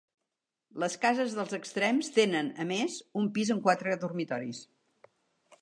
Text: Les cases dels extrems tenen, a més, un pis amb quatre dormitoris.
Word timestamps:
Les 0.83 0.95
cases 1.03 1.35
dels 1.39 1.53
extrems 1.57 2.09
tenen, 2.17 2.49
a 2.63 2.67
més, 2.73 2.97
un 3.23 3.31
pis 3.37 3.55
amb 3.57 3.65
quatre 3.69 3.95
dormitoris. 4.07 4.65